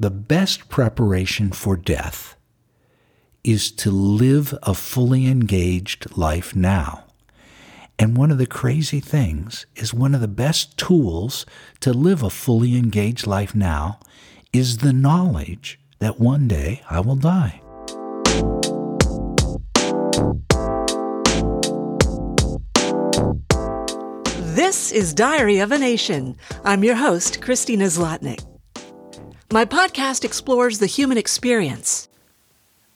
[0.00, 2.34] the best preparation for death
[3.44, 7.04] is to live a fully engaged life now.
[7.98, 11.44] And one of the crazy things is one of the best tools
[11.80, 14.00] to live a fully engaged life now
[14.54, 17.60] is the knowledge that one day I will die.
[24.54, 26.36] This is Diary of a Nation.
[26.64, 28.49] I'm your host, Christina Zlotnick.
[29.52, 32.08] My podcast explores the human experience.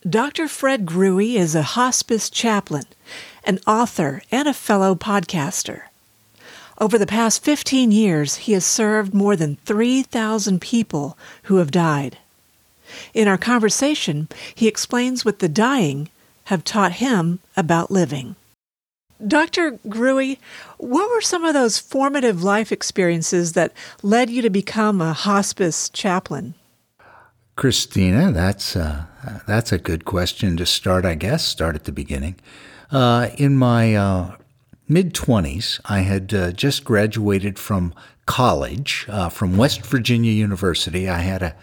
[0.09, 0.47] Dr.
[0.47, 2.84] Fred Grewe is a hospice chaplain,
[3.42, 5.83] an author, and a fellow podcaster.
[6.78, 12.19] Over the past 15 years, he has served more than 3,000 people who have died.
[13.12, 16.09] In our conversation, he explains what the dying
[16.45, 18.36] have taught him about living.
[19.27, 19.78] Dr.
[19.88, 20.38] Grewe,
[20.78, 25.88] what were some of those formative life experiences that led you to become a hospice
[25.88, 26.55] chaplain?
[27.56, 29.05] Christina, that's uh,
[29.47, 31.05] that's a good question to start.
[31.05, 32.36] I guess start at the beginning.
[32.91, 34.36] Uh, in my uh,
[34.89, 37.95] mid twenties, I had uh, just graduated from
[38.27, 41.08] college uh, from West Virginia University.
[41.08, 41.55] I had a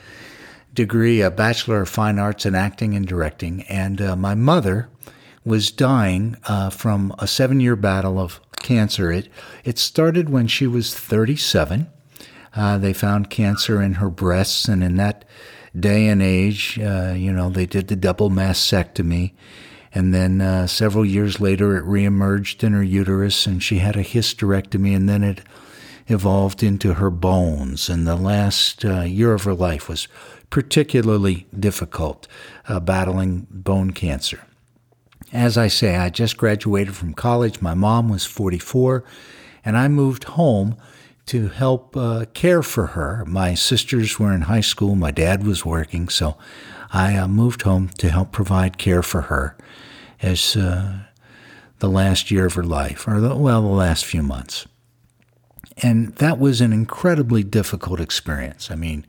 [0.73, 4.87] degree, a bachelor of fine arts in acting and directing, and uh, my mother
[5.43, 9.11] was dying uh, from a seven year battle of cancer.
[9.11, 9.27] It,
[9.63, 11.89] it started when she was 37.
[12.53, 15.25] Uh, they found cancer in her breasts, and in that
[15.77, 19.31] day and age, uh, you know, they did the double mastectomy.
[19.93, 24.03] And then uh, several years later, it reemerged in her uterus, and she had a
[24.03, 25.41] hysterectomy, and then it
[26.07, 27.89] evolved into her bones.
[27.89, 30.07] And the last uh, year of her life was
[30.49, 32.27] particularly difficult,
[32.67, 34.41] uh, battling bone cancer.
[35.33, 37.61] As I say, I just graduated from college.
[37.61, 39.03] My mom was 44,
[39.63, 40.75] and I moved home
[41.27, 43.23] to help uh, care for her.
[43.25, 46.37] My sisters were in high school, my dad was working, so
[46.91, 49.55] I uh, moved home to help provide care for her
[50.21, 50.99] as uh,
[51.79, 54.67] the last year of her life, or the, well, the last few months.
[55.77, 58.69] And that was an incredibly difficult experience.
[58.69, 59.05] I mean,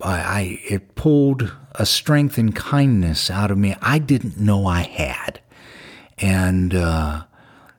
[0.00, 5.40] I, it pulled a strength and kindness out of me I didn't know I had,
[6.18, 7.24] and uh,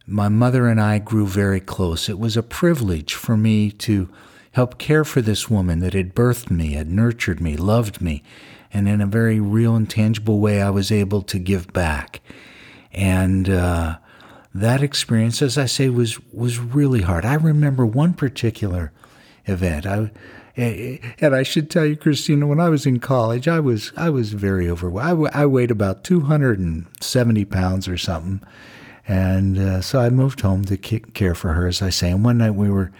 [0.05, 2.09] my mother and I grew very close.
[2.09, 4.09] It was a privilege for me to
[4.53, 8.23] help care for this woman that had birthed me, had nurtured me, loved me,
[8.73, 12.21] and in a very real and tangible way, I was able to give back.
[12.91, 13.97] And uh,
[14.55, 17.25] that experience, as I say, was was really hard.
[17.25, 18.91] I remember one particular
[19.45, 19.85] event.
[19.85, 20.11] I
[20.57, 24.33] and I should tell you, Christina, when I was in college, I was I was
[24.33, 25.05] very overweight.
[25.05, 28.41] I, I weighed about 270 pounds or something,
[29.07, 32.09] and uh, so I moved home to care for her, as I say.
[32.09, 32.91] And one night we were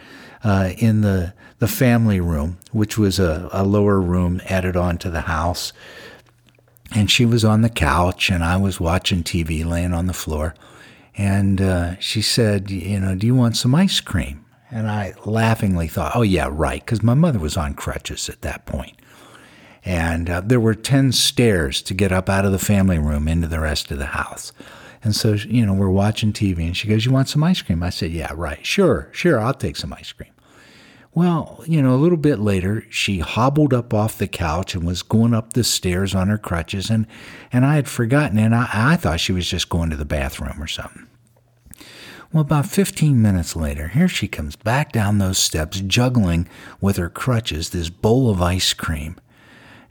[0.43, 5.09] uh, in the the family room, which was a, a lower room added on to
[5.09, 5.73] the house,
[6.93, 10.53] and she was on the couch, and I was watching TV, laying on the floor,
[11.17, 15.87] and uh, she said, "You know, do you want some ice cream?" And I laughingly
[15.87, 18.97] thought, oh, yeah, right, because my mother was on crutches at that point.
[19.85, 23.47] And uh, there were 10 stairs to get up out of the family room into
[23.47, 24.51] the rest of the house.
[25.03, 27.81] And so, you know, we're watching TV and she goes, You want some ice cream?
[27.81, 28.65] I said, Yeah, right.
[28.65, 30.31] Sure, sure, I'll take some ice cream.
[31.13, 35.01] Well, you know, a little bit later, she hobbled up off the couch and was
[35.01, 36.91] going up the stairs on her crutches.
[36.91, 37.07] And,
[37.51, 40.61] and I had forgotten, and I, I thought she was just going to the bathroom
[40.61, 41.06] or something.
[42.33, 46.49] Well, about 15 minutes later, here she comes back down those steps, juggling
[46.81, 49.15] with her crutches this bowl of ice cream.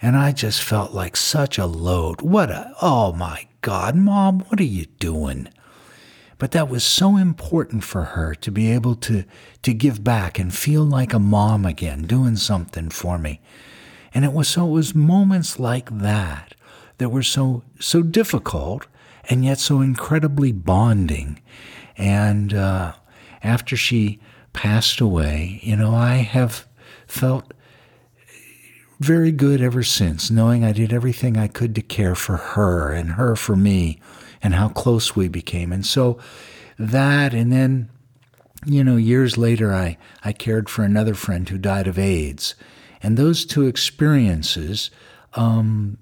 [0.02, 2.20] And I just felt like such a load.
[2.20, 5.48] What a, oh my God, Mom, what are you doing?
[6.38, 9.25] But that was so important for her to be able to,
[9.62, 13.41] to give back and feel like a mom again, doing something for me.
[14.12, 16.54] And it was so, it was moments like that
[16.98, 18.86] that were so, so difficult
[19.28, 21.41] and yet so incredibly bonding.
[21.96, 22.94] And uh,
[23.42, 24.20] after she
[24.52, 26.66] passed away, you know, I have
[27.06, 27.52] felt
[28.98, 33.12] very good ever since, knowing I did everything I could to care for her and
[33.12, 34.00] her for me
[34.43, 35.72] and how close we became.
[35.72, 36.19] And so
[36.78, 37.90] that, and then,
[38.64, 42.54] you know, years later, I, I cared for another friend who died of AIDS.
[43.02, 44.90] And those two experiences
[45.34, 45.99] um,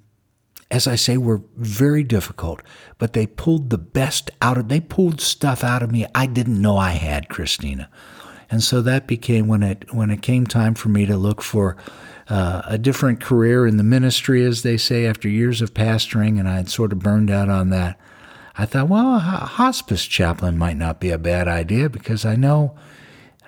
[0.71, 2.63] as I say, were very difficult,
[2.99, 6.61] but they pulled the best out of, they pulled stuff out of me I didn't
[6.61, 7.89] know I had, Christina.
[8.51, 11.77] And so that became when it, when it came time for me to look for
[12.29, 16.49] uh, a different career in the ministry, as they say, after years of pastoring, and
[16.49, 17.99] I had sort of burned out on that.
[18.57, 22.77] I thought, well, a hospice chaplain might not be a bad idea because I know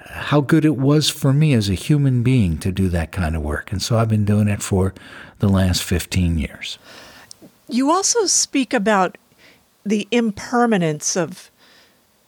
[0.08, 3.42] how good it was for me as a human being to do that kind of
[3.42, 3.72] work.
[3.72, 4.94] And so I've been doing it for
[5.38, 6.78] the last 15 years.
[7.68, 9.18] You also speak about
[9.84, 11.50] the impermanence of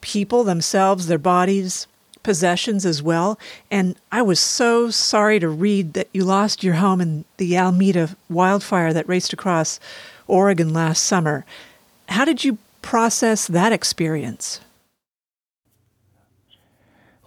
[0.00, 1.86] people themselves, their bodies,
[2.22, 3.38] possessions as well.
[3.70, 8.16] And I was so sorry to read that you lost your home in the Almeda
[8.28, 9.80] wildfire that raced across
[10.26, 11.44] Oregon last summer.
[12.08, 14.60] How did you process that experience?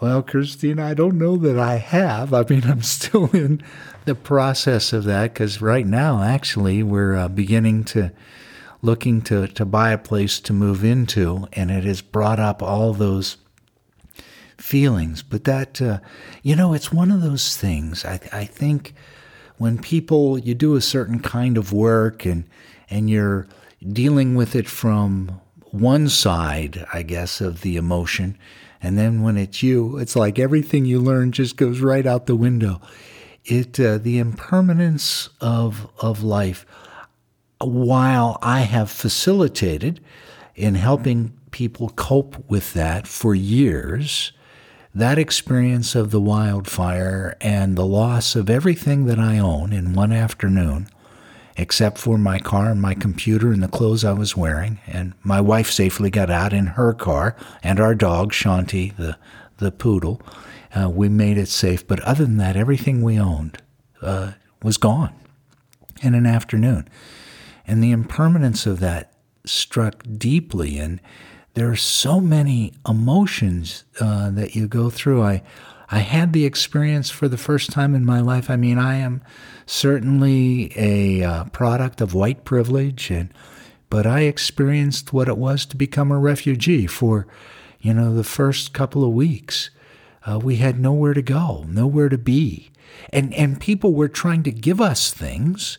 [0.02, 2.34] Well, Christine, I don't know that I have.
[2.34, 3.62] I mean, I'm still in
[4.06, 8.12] the process of that because right now, actually, we're uh, beginning to
[8.82, 12.94] looking to, to buy a place to move into, and it has brought up all
[12.94, 13.38] those
[14.58, 15.22] feelings.
[15.22, 16.00] But that, uh,
[16.42, 18.04] you know, it's one of those things.
[18.04, 18.96] I, I think
[19.60, 22.46] when people, you do a certain kind of work and,
[22.90, 23.48] and you're
[23.88, 28.36] dealing with it from one side, I guess, of the emotion,
[28.82, 32.36] and then when it's you, it's like everything you learn just goes right out the
[32.36, 32.82] window.
[33.46, 36.66] It uh, the impermanence of of life.
[37.60, 40.00] While I have facilitated
[40.56, 44.32] in helping people cope with that for years,
[44.96, 50.12] that experience of the wildfire and the loss of everything that I own in one
[50.12, 50.90] afternoon
[51.62, 54.80] except for my car my computer and the clothes I was wearing.
[54.88, 59.18] And my wife safely got out in her car, and our dog, Shanti, the,
[59.58, 60.22] the poodle.
[60.74, 61.88] Uh, we made it safe.
[61.88, 63.58] But other than that, everything we owned
[64.02, 65.14] uh, was gone
[66.02, 66.88] in an afternoon.
[67.68, 69.14] And the impermanence of that
[69.46, 70.78] struck deeply.
[70.78, 71.00] And
[71.54, 75.22] there are so many emotions uh, that you go through.
[75.22, 75.44] I,
[75.92, 78.50] I had the experience for the first time in my life.
[78.50, 79.22] I mean, I am
[79.66, 83.34] certainly a uh, product of white privilege and
[83.90, 87.28] but I experienced what it was to become a refugee for
[87.82, 89.70] you know the first couple of weeks.
[90.26, 92.72] Uh, we had nowhere to go, nowhere to be.
[93.12, 95.78] And and people were trying to give us things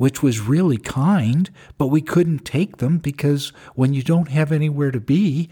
[0.00, 4.90] which was really kind, but we couldn't take them because when you don't have anywhere
[4.90, 5.50] to be,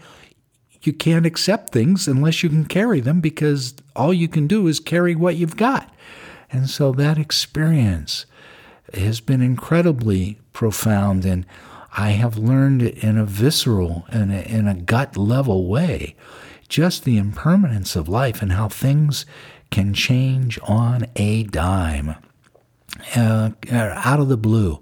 [0.81, 4.79] you can't accept things unless you can carry them because all you can do is
[4.79, 5.93] carry what you've got.
[6.51, 8.25] And so that experience
[8.93, 11.45] has been incredibly profound, and
[11.95, 16.15] I have learned in a visceral and in a gut level way
[16.69, 19.25] just the impermanence of life and how things
[19.71, 22.15] can change on a dime
[23.15, 24.79] uh, out of the blue.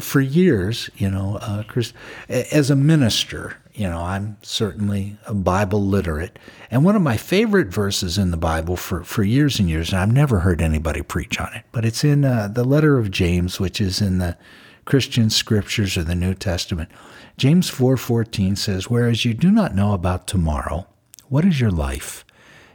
[0.00, 1.92] For years, you know, uh, Chris,
[2.28, 6.38] as a minister, you know, I'm certainly a Bible literate.
[6.70, 10.00] And one of my favorite verses in the Bible for, for years and years, and
[10.00, 13.58] I've never heard anybody preach on it, but it's in uh, the letter of James,
[13.58, 14.36] which is in the
[14.84, 16.88] Christian scriptures of the New Testament.
[17.36, 20.86] James 4:14 says, "Whereas you do not know about tomorrow,
[21.28, 22.24] what is your life?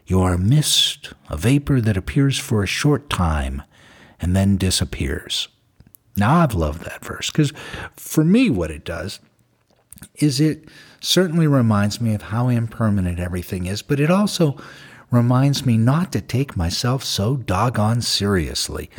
[0.06, 3.62] You are a mist, a vapor that appears for a short time
[4.20, 5.48] and then disappears."
[6.18, 7.54] Now I've loved that verse because
[7.96, 9.20] for me what it does
[10.16, 10.68] is it
[11.00, 14.58] certainly reminds me of how impermanent everything is, but it also
[15.12, 18.90] reminds me not to take myself so doggone seriously.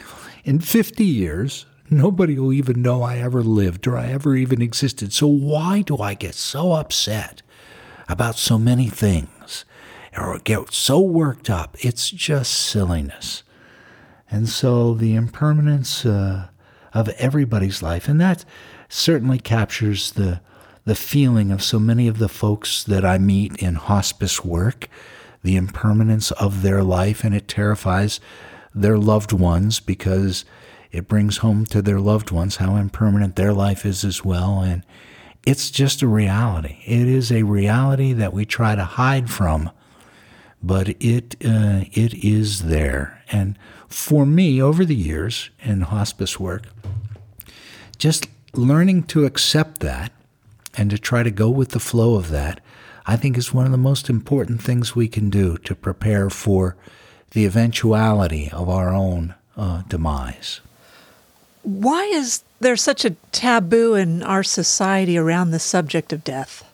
[0.45, 5.13] In 50 years, nobody will even know I ever lived or I ever even existed.
[5.13, 7.43] So why do I get so upset
[8.09, 9.65] about so many things
[10.17, 11.77] or get so worked up?
[11.81, 13.43] It's just silliness.
[14.31, 16.49] And so the impermanence uh,
[16.93, 18.45] of everybody's life, and that
[18.89, 20.41] certainly captures the
[20.91, 24.89] the feeling of so many of the folks that I meet in hospice work,
[25.45, 28.19] the impermanence of their life, and it terrifies
[28.75, 30.45] their loved ones because
[30.91, 34.63] it brings home to their loved ones how impermanent their life is as well.
[34.63, 34.85] And
[35.47, 36.83] it's just a reality.
[36.85, 39.71] It is a reality that we try to hide from,
[40.61, 43.23] but it uh, it is there.
[43.31, 43.57] And
[43.87, 46.65] for me, over the years in hospice work,
[47.97, 50.11] just learning to accept that
[50.77, 52.61] and to try to go with the flow of that,
[53.07, 56.77] I think is one of the most important things we can do to prepare for
[57.33, 60.61] the eventuality of our own uh, demise.
[61.63, 66.65] Why is there such a taboo in our society around the subject of death?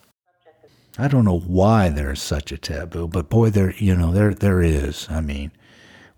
[0.99, 4.63] I don't know why there's such a taboo, but boy, there you know there there
[4.63, 5.07] is.
[5.11, 5.51] I mean,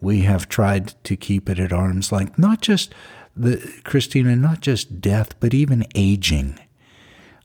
[0.00, 2.94] we have tried to keep it at arm's length, not just
[3.36, 6.60] the Christina, not just death, but even aging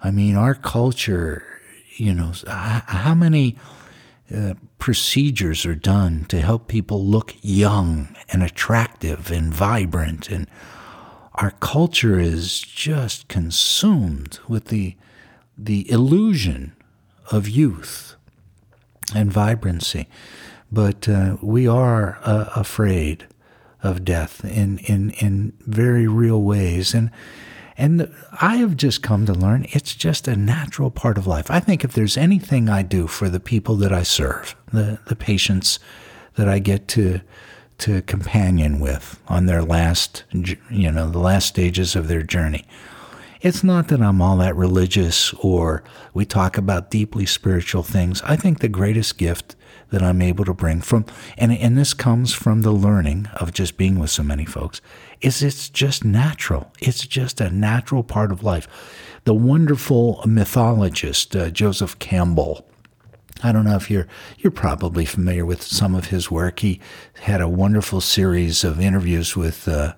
[0.03, 1.43] I mean, our culture,
[1.95, 3.57] you know, how many
[4.33, 10.47] uh, procedures are done to help people look young and attractive and vibrant and
[11.35, 14.95] our culture is just consumed with the
[15.57, 16.73] the illusion
[17.31, 18.15] of youth
[19.15, 20.07] and vibrancy
[20.71, 23.27] but uh, we are uh, afraid
[23.83, 26.93] of death in, in, in very real ways.
[26.93, 27.11] And,
[27.77, 31.49] and I have just come to learn it's just a natural part of life.
[31.49, 35.15] I think if there's anything I do for the people that I serve, the, the
[35.15, 35.79] patients
[36.35, 37.21] that I get to,
[37.79, 42.65] to companion with on their last, you know, the last stages of their journey,
[43.43, 45.83] it's not that I'm all that religious or
[46.13, 48.21] we talk about deeply spiritual things.
[48.21, 49.57] I think the greatest gift
[49.89, 51.05] that I'm able to bring from,
[51.37, 54.79] and, and this comes from the learning of just being with so many folks,
[55.19, 56.71] is it's just natural.
[56.79, 58.65] It's just a natural part of life.
[59.25, 62.65] The wonderful mythologist uh, Joseph Campbell,
[63.43, 64.07] I don't know if you're
[64.37, 66.59] you're probably familiar with some of his work.
[66.59, 66.79] He
[67.23, 69.95] had a wonderful series of interviews with uh,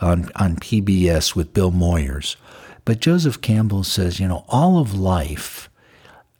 [0.00, 2.36] on on PBS with Bill Moyers,
[2.84, 5.70] but Joseph Campbell says, you know, all of life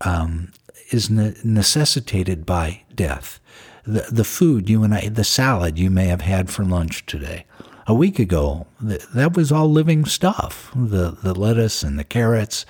[0.02, 0.52] um,
[0.90, 3.40] is ne- necessitated by death.
[3.84, 7.46] The, the food you and I, the salad you may have had for lunch today.
[7.86, 10.70] A week ago, th- that was all living stuff.
[10.74, 12.64] The, the lettuce and the carrots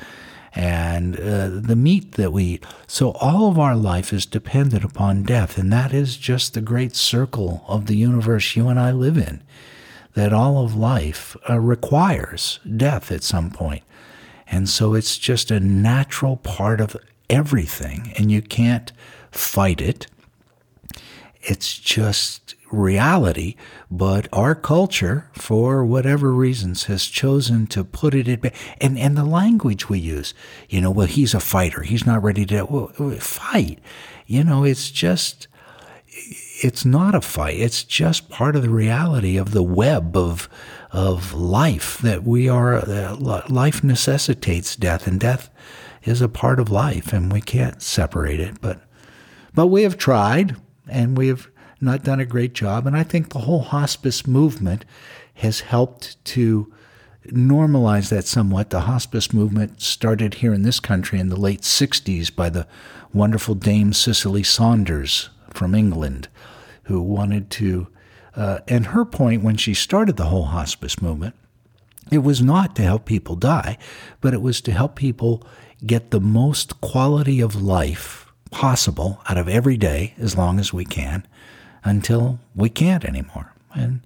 [0.57, 2.67] and uh, the meat that we eat.
[2.87, 6.95] So all of our life is dependent upon death, and that is just the great
[6.95, 9.43] circle of the universe you and I live in
[10.15, 13.83] that all of life uh, requires death at some point.
[14.47, 16.97] And so it's just a natural part of
[17.29, 18.93] everything, and you can't
[19.31, 20.07] fight it.
[21.43, 23.55] It's just reality,
[23.91, 28.51] but our culture, for whatever reasons, has chosen to put it in.
[28.81, 30.35] And, and the language we use,
[30.69, 31.83] you know, well, he's a fighter.
[31.83, 33.79] He's not ready to well, fight.
[34.27, 35.49] You know, it's just
[36.63, 37.59] it's not a fight.
[37.59, 40.49] It's just part of the reality of the web of
[40.93, 42.77] of life that we are.
[42.77, 43.17] Uh,
[43.49, 45.51] life necessitates death, and death
[46.05, 48.61] is a part of life, and we can't separate it.
[48.61, 48.81] But
[49.55, 50.57] but we have tried,
[50.89, 51.49] and we have
[51.81, 52.87] not done a great job.
[52.87, 54.85] And I think the whole hospice movement
[55.35, 56.73] has helped to
[57.27, 58.71] normalize that somewhat.
[58.71, 62.67] The hospice movement started here in this country in the late 60s by the
[63.13, 66.29] wonderful Dame Cicely Saunders from England
[66.85, 67.89] who wanted to,
[68.37, 71.35] uh, and her point when she started the whole hospice movement,
[72.11, 73.79] it was not to help people die,
[74.21, 75.47] but it was to help people
[75.87, 80.85] get the most quality of life possible out of every day as long as we
[80.85, 81.27] can
[81.83, 83.53] until we can't anymore.
[83.75, 84.01] And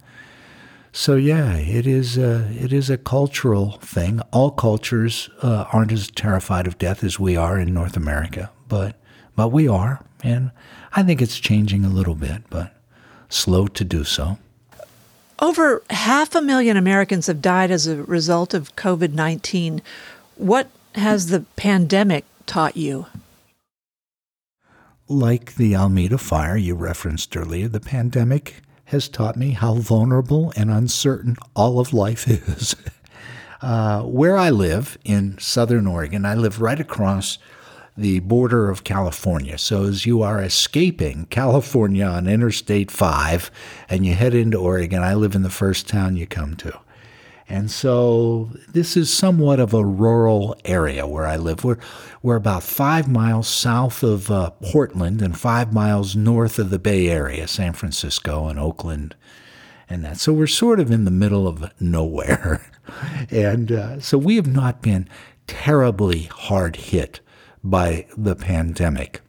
[0.93, 4.21] so, yeah, it is a, it is a cultural thing.
[4.33, 8.97] All cultures uh, aren't as terrified of death as we are in North America, but
[9.37, 10.51] but we are, and
[10.93, 12.75] I think it's changing a little bit, but
[13.29, 14.39] slow to do so.
[15.41, 19.83] Over half a million Americans have died as a result of COVID 19.
[20.37, 23.07] What has the pandemic taught you?
[25.07, 30.71] Like the Almeda fire you referenced earlier, the pandemic has taught me how vulnerable and
[30.71, 32.75] uncertain all of life is.
[33.63, 37.39] uh, where I live in southern Oregon, I live right across
[37.99, 39.59] the border of California.
[39.59, 43.51] So as you are escaping California on Interstate 5
[43.89, 46.79] and you head into Oregon, I live in the first town you come to.
[47.49, 51.65] And so this is somewhat of a rural area where I live.
[51.65, 51.79] We're,
[52.23, 57.09] we're about five miles south of uh, Portland and five miles north of the Bay
[57.09, 59.17] Area, San Francisco and Oakland
[59.89, 60.19] and that.
[60.19, 62.65] So we're sort of in the middle of nowhere.
[63.31, 65.09] and uh, so we have not been
[65.47, 67.21] terribly hard hit
[67.63, 69.21] by the pandemic.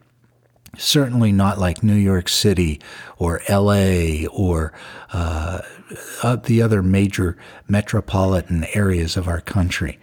[0.76, 2.80] Certainly not like New York City
[3.18, 4.72] or LA or
[5.12, 5.62] uh,
[6.22, 9.98] uh, the other major metropolitan areas of our country.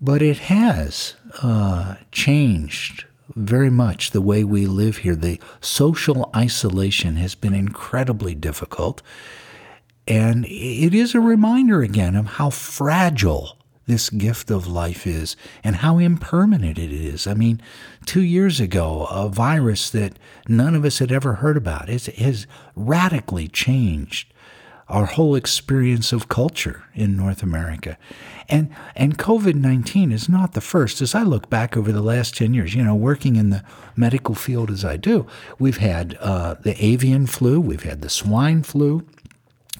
[0.00, 5.14] But it has uh, changed very much the way we live here.
[5.14, 9.02] The social isolation has been incredibly difficult.
[10.06, 13.57] And it is a reminder again of how fragile
[13.88, 17.26] this gift of life is and how impermanent it is.
[17.26, 17.60] I mean,
[18.06, 22.46] two years ago, a virus that none of us had ever heard about has, has
[22.76, 24.32] radically changed
[24.88, 27.98] our whole experience of culture in North America.
[28.48, 31.02] And, and COVID 19 is not the first.
[31.02, 33.62] As I look back over the last 10 years, you know, working in the
[33.96, 35.26] medical field as I do,
[35.58, 39.06] we've had uh, the avian flu, we've had the swine flu,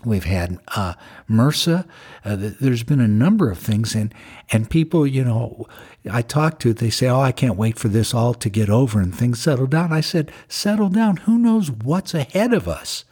[0.04, 0.94] We've had uh,
[1.30, 1.86] MRSA.
[2.24, 4.14] Uh, there's been a number of things, and
[4.50, 5.66] and people, you know,
[6.10, 9.00] I talk to, they say, "Oh, I can't wait for this all to get over
[9.00, 11.16] and things settle down." I said, "Settle down.
[11.18, 13.04] Who knows what's ahead of us?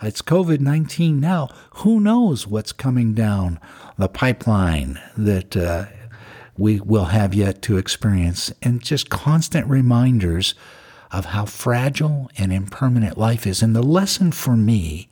[0.00, 1.48] It's COVID nineteen now.
[1.76, 3.60] Who knows what's coming down
[3.98, 5.86] the pipeline that uh,
[6.56, 10.54] we will have yet to experience?" And just constant reminders
[11.12, 13.62] of how fragile and impermanent life is.
[13.62, 15.10] And the lesson for me,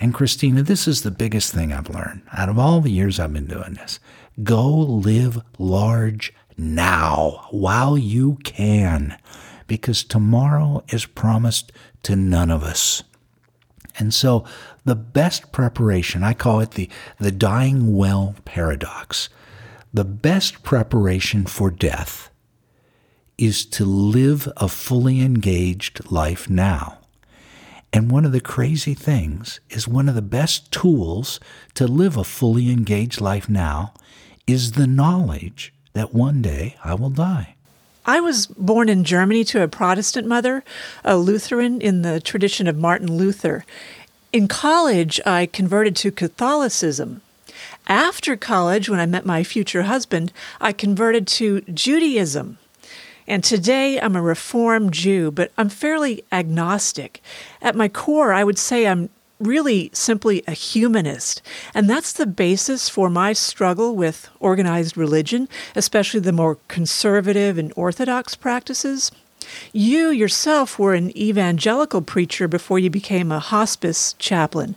[0.00, 3.32] and Christina, this is the biggest thing I've learned out of all the years I've
[3.32, 3.98] been doing this
[4.42, 9.16] go live large now while you can,
[9.66, 11.72] because tomorrow is promised
[12.04, 13.02] to none of us.
[13.98, 14.44] And so
[14.84, 16.88] the best preparation, I call it the,
[17.18, 19.28] the dying well paradox.
[19.92, 22.30] The best preparation for death
[23.36, 26.98] is to live a fully engaged life now.
[27.92, 31.40] And one of the crazy things is one of the best tools
[31.74, 33.94] to live a fully engaged life now
[34.46, 37.54] is the knowledge that one day I will die.
[38.04, 40.64] I was born in Germany to a Protestant mother,
[41.04, 43.64] a Lutheran in the tradition of Martin Luther.
[44.32, 47.20] In college, I converted to Catholicism.
[47.86, 52.58] After college, when I met my future husband, I converted to Judaism.
[53.28, 57.22] And today I'm a Reformed Jew, but I'm fairly agnostic.
[57.60, 61.42] At my core, I would say I'm really simply a humanist.
[61.74, 67.70] And that's the basis for my struggle with organized religion, especially the more conservative and
[67.76, 69.12] orthodox practices.
[69.74, 74.74] You yourself were an evangelical preacher before you became a hospice chaplain.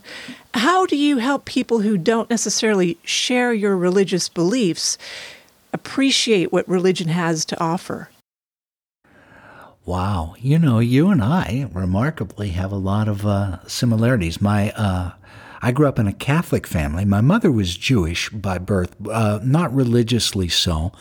[0.55, 4.98] How do you help people who don't necessarily share your religious beliefs
[5.72, 8.10] appreciate what religion has to offer?
[9.85, 10.35] Wow.
[10.39, 14.39] You know, you and I remarkably have a lot of uh, similarities.
[14.39, 15.11] My, uh,
[15.61, 17.03] I grew up in a Catholic family.
[17.03, 20.91] My mother was Jewish by birth, uh, not religiously so.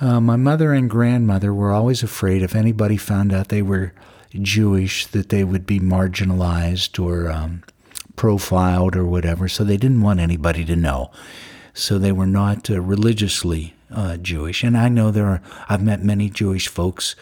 [0.00, 3.92] Uh, my mother and grandmother were always afraid if anybody found out they were
[4.30, 7.62] Jewish that they would be marginalized or um,
[8.16, 9.48] profiled or whatever.
[9.48, 11.10] So they didn't want anybody to know.
[11.72, 14.62] So they were not uh, religiously uh, Jewish.
[14.62, 17.16] And I know there are, I've met many Jewish folks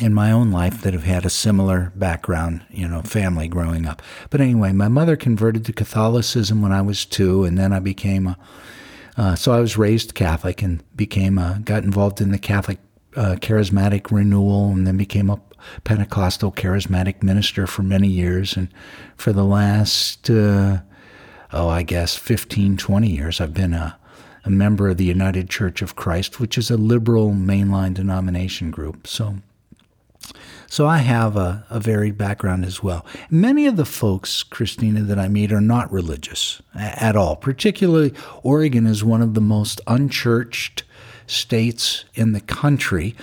[0.00, 4.02] in my own life that have had a similar background, you know, family growing up.
[4.28, 8.26] But anyway, my mother converted to Catholicism when I was two, and then I became
[8.26, 8.38] a.
[9.16, 12.78] Uh, so I was raised Catholic and became a, got involved in the Catholic
[13.16, 15.40] uh, charismatic renewal, and then became a
[15.84, 18.56] Pentecostal charismatic minister for many years.
[18.56, 18.68] And
[19.16, 20.80] for the last, uh,
[21.52, 23.98] oh, I guess 15, 20 years, I've been a,
[24.44, 29.06] a member of the United Church of Christ, which is a liberal mainline denomination group.
[29.06, 29.36] So
[30.68, 33.06] so I have a, a, varied background as well.
[33.30, 37.36] Many of the folks, Christina, that I meet are not religious at all.
[37.36, 40.84] Particularly, Oregon is one of the most unchurched
[41.26, 43.14] states in the country,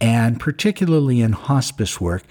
[0.00, 2.24] and particularly in hospice work.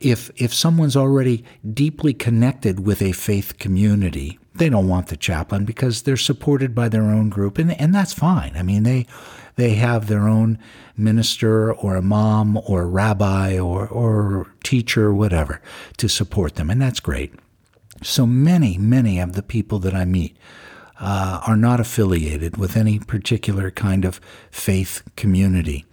[0.00, 5.64] If, if someone's already deeply connected with a faith community, they don't want the chaplain
[5.64, 8.52] because they're supported by their own group, and, and that's fine.
[8.56, 9.06] I mean, they
[9.60, 10.58] they have their own
[10.96, 15.60] minister or imam or a rabbi or, or teacher whatever
[15.98, 17.34] to support them, and that's great.
[18.02, 20.34] So many, many of the people that I meet
[20.98, 24.20] uh, are not affiliated with any particular kind of
[24.50, 25.84] faith community.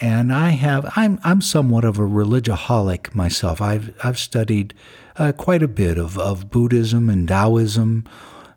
[0.00, 3.60] And I have, I'm, I'm somewhat of a religiaholic myself.
[3.60, 4.72] I've, I've studied
[5.16, 8.04] uh, quite a bit of, of Buddhism and Taoism.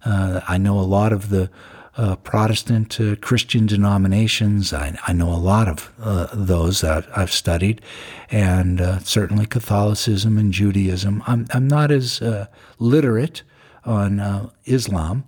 [0.06, 1.50] Uh, I know a lot of the
[1.98, 4.74] uh, Protestant uh, Christian denominations.
[4.74, 7.82] I, I, know a lot of uh, those that I've studied,
[8.30, 11.22] and uh, certainly Catholicism and Judaism.
[11.28, 12.48] I'm, I'm not as uh,
[12.80, 13.44] literate
[13.84, 15.26] on uh, Islam,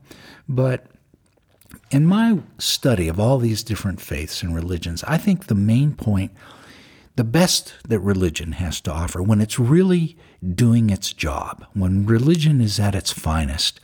[0.47, 0.87] but
[1.91, 6.31] in my study of all these different faiths and religions, I think the main point,
[7.15, 10.17] the best that religion has to offer, when it's really
[10.55, 13.79] doing its job, when religion is at its finest,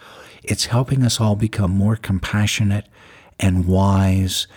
[0.49, 2.87] it's helping us all become more compassionate
[3.39, 4.47] and wise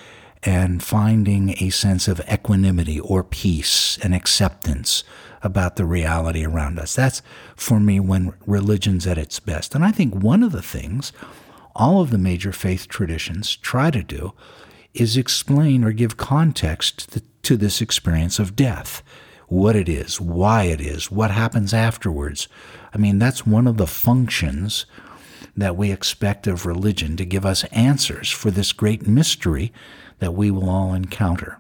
[0.42, 5.04] and finding a sense of equanimity or peace and acceptance
[5.42, 6.94] about the reality around us.
[6.94, 7.20] That's
[7.54, 9.74] for me when religion's at its best.
[9.74, 11.12] And I think one of the things
[11.74, 14.32] all of the major faith traditions try to do
[14.94, 19.02] is explain or give context to, this experience of death
[19.48, 22.48] what it is, why it is, what happens afterwards.
[22.94, 24.86] I mean, that's one of the functions
[25.56, 29.72] that we expect of religion to give us answers for this great mystery
[30.18, 31.58] that we will all encounter.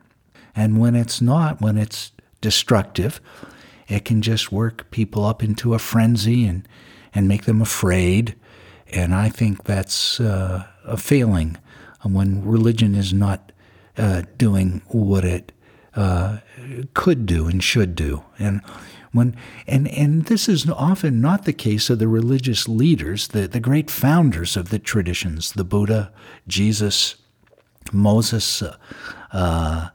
[0.54, 3.20] And when it's not, when it's destructive,
[3.88, 6.66] it can just work people up into a frenzy and,
[7.14, 8.34] and make them afraid.
[8.92, 11.58] And I think that's uh, a failing
[12.02, 13.52] when religion is not
[13.96, 15.52] uh, doing what it
[15.94, 16.38] uh,
[16.94, 18.24] could do and should do.
[18.38, 18.62] And
[19.12, 23.60] when, and, and this is often not the case of the religious leaders, the, the
[23.60, 26.10] great founders of the traditions, the Buddha,
[26.48, 27.16] Jesus,
[27.92, 28.76] Moses, uh,
[29.32, 29.88] uh,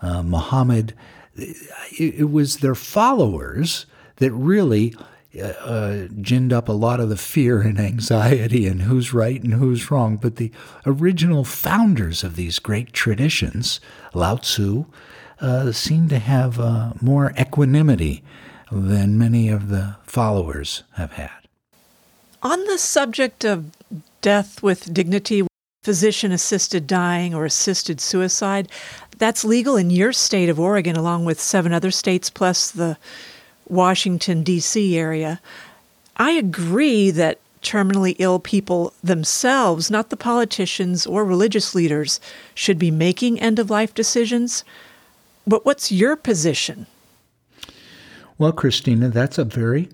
[0.00, 0.94] uh, Muhammad.
[1.36, 1.56] it,
[1.98, 4.94] it was their followers that really
[5.38, 9.54] uh, uh, ginned up a lot of the fear and anxiety and who's right and
[9.54, 10.16] who's wrong.
[10.16, 10.50] But the
[10.86, 13.80] original founders of these great traditions,
[14.14, 14.86] Lao Tzu,
[15.40, 18.22] uh, seem to have more equanimity
[18.72, 21.30] than many of the followers have had.
[22.42, 23.70] On the subject of
[24.20, 25.46] death with dignity,
[25.84, 28.68] physician assisted dying or assisted suicide,
[29.18, 32.96] that's legal in your state of Oregon, along with seven other states plus the
[33.68, 34.96] Washington, D.C.
[34.96, 35.40] area.
[36.16, 42.20] I agree that terminally ill people themselves, not the politicians or religious leaders,
[42.54, 44.64] should be making end of life decisions.
[45.46, 46.86] But what's your position?
[48.38, 49.88] Well, Christina, that's a very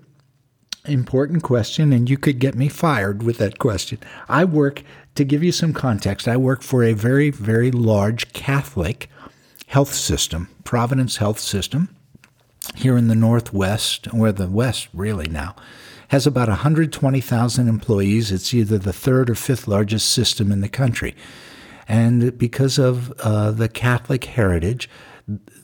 [0.85, 3.99] important question, and you could get me fired with that question.
[4.27, 4.83] I work,
[5.15, 9.09] to give you some context, I work for a very, very large Catholic
[9.67, 11.95] health system, Providence Health System,
[12.75, 15.55] here in the Northwest, or the West really now,
[16.09, 18.31] has about 120,000 employees.
[18.31, 21.15] It's either the third or fifth largest system in the country.
[21.87, 24.89] And because of uh, the Catholic heritage,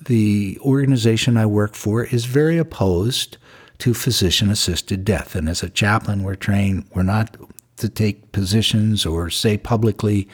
[0.05, 3.37] the organization I work for is very opposed
[3.79, 5.35] to physician assisted death.
[5.35, 7.35] And as a chaplain, we're trained, we're not
[7.77, 10.27] to take positions or say publicly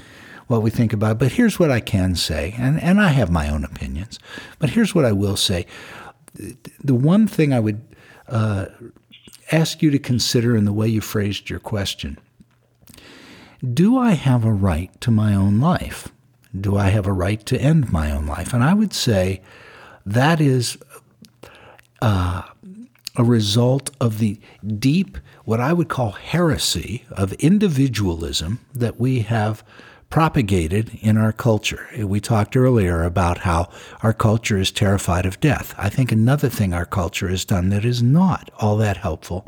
[0.48, 1.18] what we think about.
[1.18, 4.20] But here's what I can say, and, and I have my own opinions,
[4.60, 5.66] but here's what I will say.
[6.84, 7.82] The one thing I would
[8.28, 8.68] uh,
[9.52, 12.18] ask you to consider in the way you phrased your question
[13.74, 16.08] do I have a right to my own life?
[16.60, 18.54] Do I have a right to end my own life?
[18.54, 19.42] And I would say
[20.06, 20.78] that is
[22.02, 22.44] uh,
[23.16, 24.40] a result of the
[24.80, 29.64] deep, what I would call heresy of individualism that we have
[30.10, 31.88] propagated in our culture.
[31.98, 33.70] We talked earlier about how
[34.04, 35.74] our culture is terrified of death.
[35.78, 39.48] I think another thing our culture has done that is not all that helpful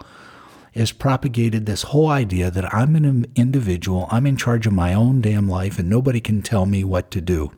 [0.74, 5.22] is propagated this whole idea that I'm an individual, I'm in charge of my own
[5.22, 7.52] damn life, and nobody can tell me what to do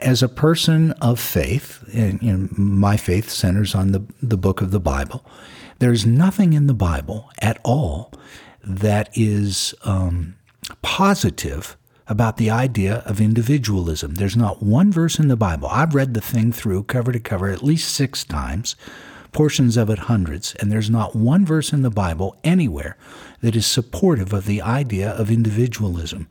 [0.00, 4.70] as a person of faith, and, and, my faith centers on the, the book of
[4.70, 5.24] the Bible,
[5.78, 8.12] there's nothing in the Bible at all
[8.64, 10.36] that is um,
[10.82, 11.76] positive
[12.08, 14.14] about the idea of individualism.
[14.14, 15.68] There's not one verse in the Bible.
[15.68, 18.74] I've read the thing through cover to cover at least six times,
[19.32, 22.96] portions of it hundreds, and there's not one verse in the Bible anywhere
[23.40, 26.28] that is supportive of the idea of individualism.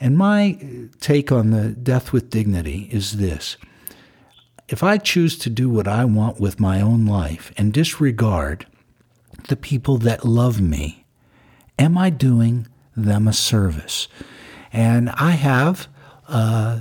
[0.00, 0.58] And my
[1.00, 3.56] take on the death with dignity is this
[4.68, 8.66] if I choose to do what I want with my own life and disregard
[9.48, 11.04] the people that love me,
[11.78, 14.08] am I doing them a service?
[14.72, 15.88] And I have
[16.28, 16.80] uh,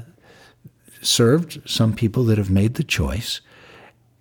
[1.01, 3.41] served some people that have made the choice,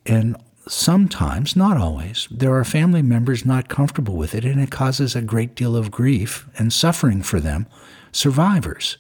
[0.05, 0.37] and
[0.69, 5.23] sometimes, not always, there are family members not comfortable with it, and it causes a
[5.23, 7.67] great deal of grief and suffering for them
[8.13, 8.99] survivors.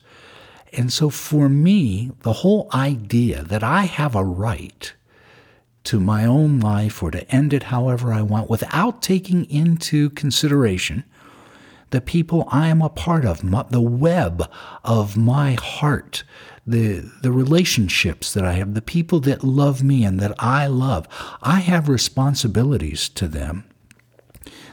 [0.72, 4.92] And so for me, the whole idea that I have a right
[5.84, 11.04] to my own life or to end it however I want without taking into consideration
[11.90, 14.50] the people I am a part of, the web
[14.82, 16.24] of my heart,
[16.66, 21.08] the, the relationships that I have, the people that love me and that I love.
[21.42, 23.64] I have responsibilities to them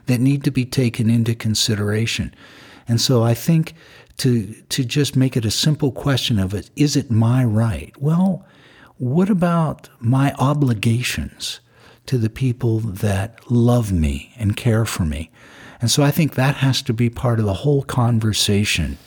[0.05, 2.33] that need to be taken into consideration.
[2.87, 3.73] And so I think
[4.19, 8.45] to to just make it a simple question of it is it my right well
[8.97, 11.61] what about my obligations
[12.05, 15.31] to the people that love me and care for me
[15.81, 18.97] and so i think that has to be part of the whole conversation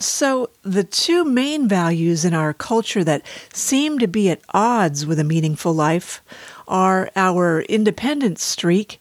[0.00, 5.18] so the two main values in our culture that seem to be at odds with
[5.18, 6.22] a meaningful life
[6.66, 9.00] are our independence streak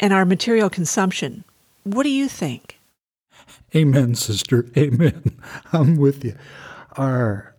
[0.00, 1.44] and our material consumption
[1.84, 2.78] what do you think
[3.74, 4.66] Amen, sister.
[4.76, 5.40] Amen.
[5.72, 6.36] I'm with you.
[6.96, 7.54] Our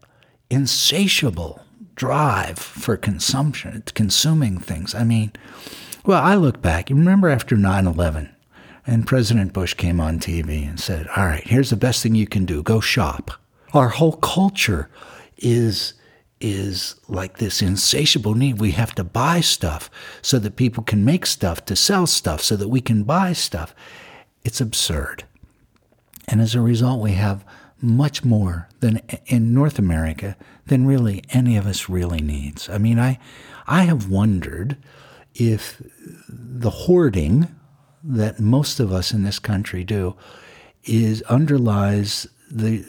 [0.50, 1.62] insatiable
[1.96, 4.94] drive for consumption, consuming things.
[4.94, 5.32] I mean,
[6.06, 6.90] well, I look back.
[6.90, 8.33] You remember after 9 11,
[8.86, 12.28] and President Bush came on TV and said, All right, here's the best thing you
[12.28, 13.32] can do go shop.
[13.74, 14.90] Our whole culture
[15.38, 15.94] is
[16.40, 18.60] is like this insatiable need.
[18.60, 19.90] We have to buy stuff
[20.22, 23.74] so that people can make stuff to sell stuff so that we can buy stuff.
[24.44, 25.24] It's absurd.
[26.28, 27.46] And as a result, we have
[27.82, 32.70] much more than in North America than really any of us really needs.
[32.70, 33.20] I mean, I,
[33.66, 34.78] I have wondered
[35.36, 35.82] if
[36.28, 37.54] the hoarding
[38.04, 40.16] that most of us in this country do
[40.84, 42.86] is underlies the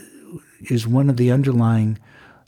[0.69, 1.99] is one of the underlying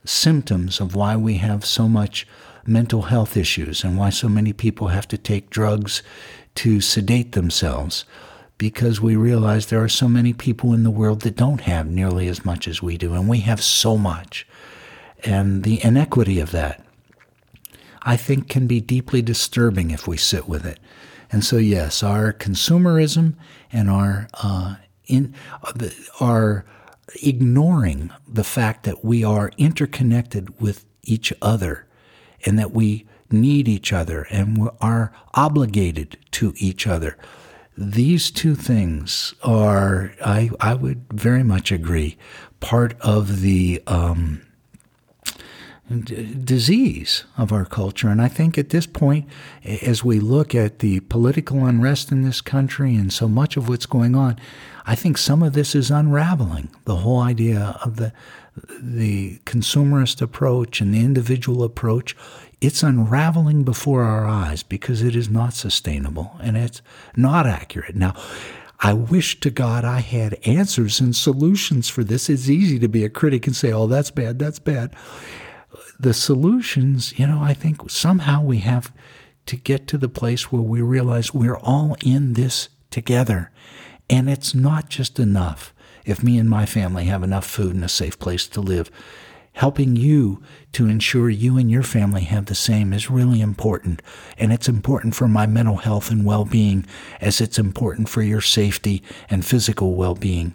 [0.04, 2.26] symptoms of why we have so much
[2.66, 6.02] mental health issues and why so many people have to take drugs
[6.54, 8.04] to sedate themselves
[8.58, 12.26] because we realize there are so many people in the world that don't have nearly
[12.28, 14.46] as much as we do, and we have so much.
[15.24, 16.82] And the inequity of that,
[18.02, 20.78] I think, can be deeply disturbing if we sit with it.
[21.30, 23.34] And so, yes, our consumerism
[23.72, 25.34] and our uh, in
[26.20, 26.64] our
[27.22, 31.86] ignoring the fact that we are interconnected with each other
[32.44, 37.16] and that we need each other and are obligated to each other.
[37.76, 42.16] These two things are, I, I would very much agree,
[42.60, 44.45] part of the um,
[46.04, 48.08] d- disease of our culture.
[48.08, 49.28] And I think at this point,
[49.64, 53.86] as we look at the political unrest in this country and so much of what's
[53.86, 54.38] going on,
[54.86, 56.70] I think some of this is unraveling.
[56.84, 58.12] The whole idea of the
[58.80, 62.16] the consumerist approach and the individual approach,
[62.60, 66.80] it's unraveling before our eyes because it is not sustainable and it's
[67.16, 67.94] not accurate.
[67.94, 68.14] Now,
[68.80, 72.28] I wish to God I had answers and solutions for this.
[72.28, 74.94] It's easy to be a critic and say, oh, that's bad, that's bad.
[75.98, 78.92] The solutions, you know, I think somehow we have
[79.46, 83.50] to get to the place where we realize we're all in this together.
[84.10, 85.72] And it's not just enough
[86.04, 88.90] if me and my family have enough food and a safe place to live.
[89.54, 94.02] Helping you to ensure you and your family have the same is really important.
[94.36, 96.84] And it's important for my mental health and well being
[97.22, 100.54] as it's important for your safety and physical well being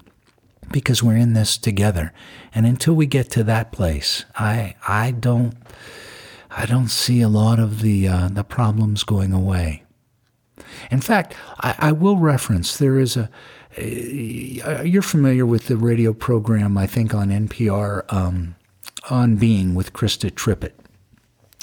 [0.72, 2.14] because we're in this together.
[2.54, 5.56] And until we get to that place, I, I don't.
[6.54, 9.84] I don't see a lot of the uh, the problems going away.
[10.90, 13.30] In fact, I, I will reference there is a
[13.78, 18.56] uh, you're familiar with the radio program, I think, on NPR, um,
[19.10, 20.74] On Being with Krista Tippett.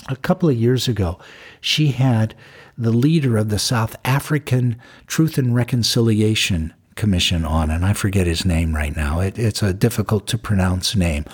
[0.09, 1.19] A couple of years ago,
[1.61, 2.35] she had
[2.79, 8.45] the leader of the South African Truth and Reconciliation Commission on, and I forget his
[8.45, 9.21] name right now.
[9.21, 11.25] It, it's a difficult to pronounce name.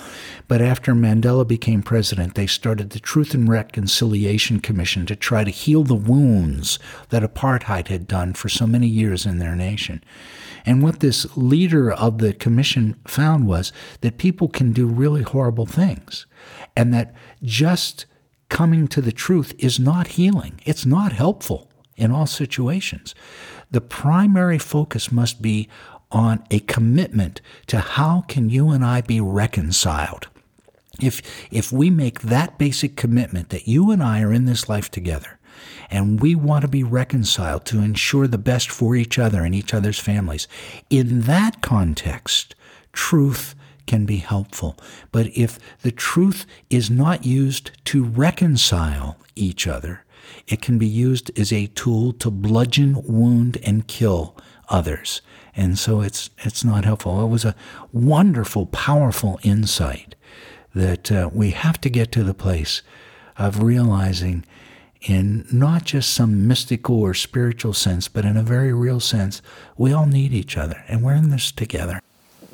[0.46, 5.50] But after Mandela became president, they started the Truth and Reconciliation Commission to try to
[5.50, 10.04] heal the wounds that apartheid had done for so many years in their nation.
[10.66, 13.72] And what this leader of the commission found was
[14.02, 16.26] that people can do really horrible things,
[16.76, 18.04] and that just
[18.50, 23.14] coming to the truth is not healing, it's not helpful in all situations.
[23.70, 25.68] The primary focus must be
[26.10, 30.28] on a commitment to how can you and I be reconciled.
[31.00, 34.90] If, if we make that basic commitment that you and I are in this life
[34.90, 35.38] together,
[35.90, 39.74] and we want to be reconciled to ensure the best for each other and each
[39.74, 40.48] other's families.
[40.90, 42.54] In that context,
[42.92, 43.54] truth
[43.86, 44.78] can be helpful.
[45.12, 50.03] But if the truth is not used to reconcile each other,
[50.46, 54.36] it can be used as a tool to bludgeon, wound, and kill
[54.68, 55.22] others.
[55.56, 57.24] And so it's, it's not helpful.
[57.24, 57.54] It was a
[57.92, 60.14] wonderful, powerful insight
[60.74, 62.82] that uh, we have to get to the place
[63.38, 64.44] of realizing
[65.02, 69.42] in not just some mystical or spiritual sense, but in a very real sense,
[69.76, 72.00] we all need each other and we're in this together.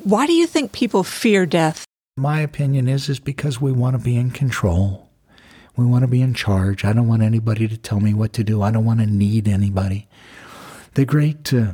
[0.03, 1.85] Why do you think people fear death?
[2.17, 5.10] My opinion is is because we want to be in control.
[5.75, 6.83] We want to be in charge.
[6.83, 8.61] I don't want anybody to tell me what to do.
[8.61, 10.07] I don't want to need anybody.
[10.93, 11.73] The great uh,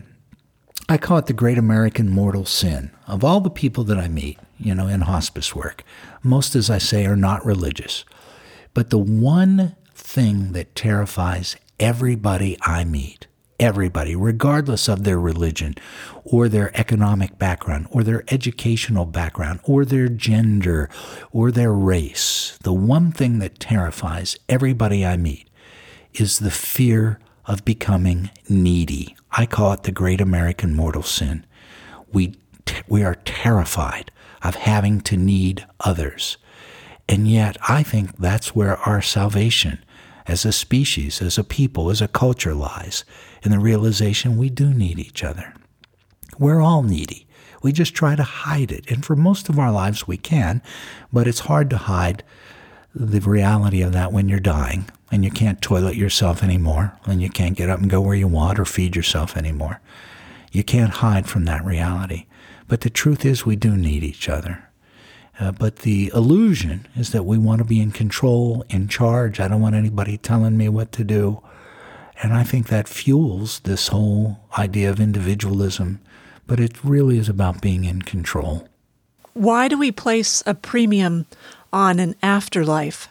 [0.89, 2.91] I call it the great American mortal sin.
[3.07, 5.83] Of all the people that I meet, you know, in hospice work,
[6.23, 8.05] most as I say are not religious.
[8.73, 13.27] But the one thing that terrifies everybody I meet.
[13.59, 15.75] Everybody, regardless of their religion
[16.23, 20.89] or their economic background or their educational background or their gender
[21.31, 25.49] or their race, the one thing that terrifies everybody I meet
[26.13, 29.15] is the fear of becoming needy.
[29.31, 31.45] I call it the great American mortal sin.
[32.13, 32.35] We,
[32.87, 34.11] we are terrified
[34.43, 36.37] of having to need others.
[37.09, 39.83] And yet, I think that's where our salvation
[40.27, 43.05] as a species, as a people, as a culture lies
[43.43, 45.53] in the realization we do need each other.
[46.37, 47.27] We're all needy.
[47.63, 48.89] We just try to hide it.
[48.91, 50.61] And for most of our lives, we can,
[51.11, 52.23] but it's hard to hide
[52.93, 57.29] the reality of that when you're dying and you can't toilet yourself anymore and you
[57.29, 59.79] can't get up and go where you want or feed yourself anymore.
[60.51, 62.25] You can't hide from that reality.
[62.67, 64.66] But the truth is, we do need each other.
[65.39, 69.39] Uh, but the illusion is that we want to be in control, in charge.
[69.39, 71.41] I don't want anybody telling me what to do.
[72.23, 76.01] And I think that fuels this whole idea of individualism.
[76.47, 78.67] But it really is about being in control.
[79.33, 81.27] Why do we place a premium
[81.71, 83.09] on an afterlife.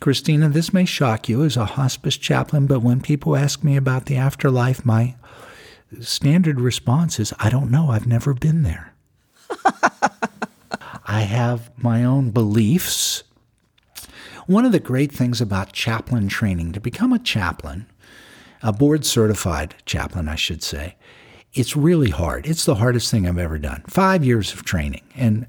[0.00, 4.06] Christina, this may shock you as a hospice chaplain, but when people ask me about
[4.06, 5.14] the afterlife, my
[6.00, 7.90] standard response is, I don't know.
[7.90, 8.94] I've never been there.
[11.18, 13.24] I have my own beliefs.
[14.46, 17.86] One of the great things about chaplain training, to become a chaplain,
[18.62, 20.94] a board certified chaplain, I should say,
[21.52, 22.46] it's really hard.
[22.46, 23.82] It's the hardest thing I've ever done.
[23.88, 25.02] Five years of training.
[25.16, 25.48] And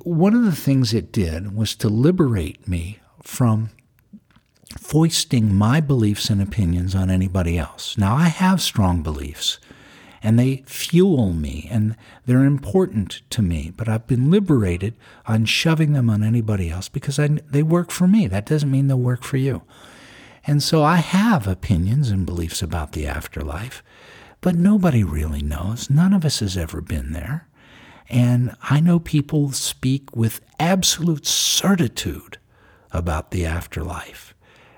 [0.00, 3.70] one of the things it did was to liberate me from
[4.78, 7.96] foisting my beliefs and opinions on anybody else.
[7.96, 9.58] Now, I have strong beliefs
[10.22, 14.94] and they fuel me and they're important to me, but I've been liberated
[15.26, 18.26] on shoving them on anybody else because I, they work for me.
[18.26, 19.62] That doesn't mean they'll work for you.
[20.46, 23.82] And so I have opinions and beliefs about the afterlife,
[24.40, 25.90] but nobody really knows.
[25.90, 27.48] None of us has ever been there.
[28.08, 32.38] And I know people speak with absolute certitude
[32.92, 34.34] about the afterlife.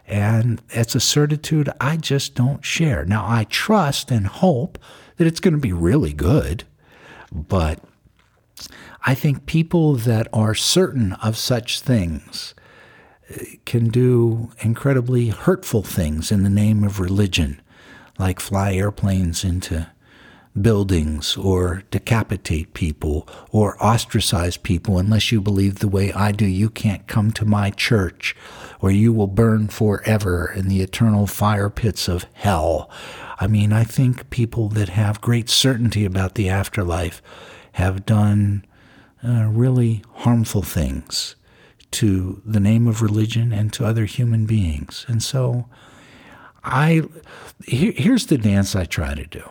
[0.06, 3.04] And it's a certitude I just don't share.
[3.04, 4.78] Now, I trust and hope
[5.18, 6.64] that it's going to be really good,
[7.30, 7.80] but
[9.04, 12.54] I think people that are certain of such things
[13.30, 17.60] uh, can do incredibly hurtful things in the name of religion,
[18.18, 19.88] like fly airplanes into
[20.62, 26.46] buildings or decapitate people or ostracize people unless you believe the way I do.
[26.46, 28.36] You can't come to my church
[28.80, 32.90] or you will burn forever in the eternal fire pits of hell.
[33.40, 37.22] I mean, I think people that have great certainty about the afterlife
[37.72, 38.64] have done
[39.24, 41.36] uh, really harmful things
[41.90, 45.06] to the name of religion and to other human beings.
[45.08, 45.66] And so
[46.64, 47.02] I
[47.64, 49.42] here, here's the dance I try to do.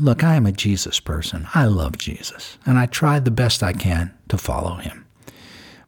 [0.00, 1.48] Look, I am a Jesus person.
[1.54, 5.04] I love Jesus, and I try the best I can to follow him.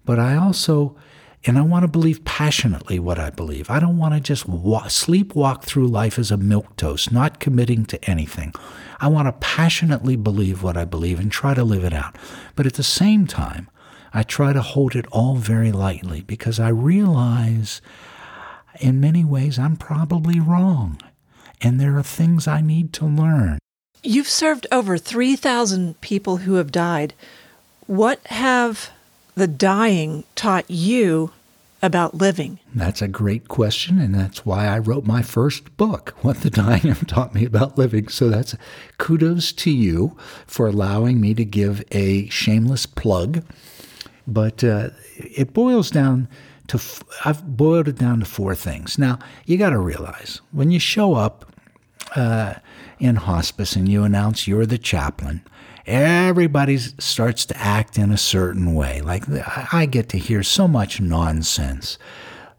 [0.04, 0.96] But I also,
[1.44, 3.70] and I want to believe passionately what I believe.
[3.70, 8.10] I don't want to just wa- sleepwalk through life as a milquetoast, not committing to
[8.10, 8.52] anything.
[9.00, 12.16] I want to passionately believe what I believe and try to live it out.
[12.56, 13.70] But at the same time,
[14.12, 17.80] I try to hold it all very lightly because I realize
[18.80, 21.00] in many ways I'm probably wrong.
[21.60, 23.60] And there are things I need to learn.
[24.02, 27.12] You've served over 3,000 people who have died.
[27.86, 28.90] What have
[29.34, 31.32] the dying taught you
[31.82, 32.58] about living?
[32.74, 36.82] That's a great question, and that's why I wrote my first book, What the Dying
[36.82, 38.08] Have Taught Me About Living.
[38.08, 38.54] So that's
[38.98, 43.44] kudos to you for allowing me to give a shameless plug.
[44.26, 46.28] But uh, it boils down
[46.68, 48.98] to, f- I've boiled it down to four things.
[48.98, 51.49] Now, you got to realize when you show up,
[52.16, 52.54] uh,
[52.98, 55.42] in hospice and you announce you're the chaplain,
[55.86, 59.00] everybody starts to act in a certain way.
[59.00, 59.24] Like
[59.72, 61.98] I get to hear so much nonsense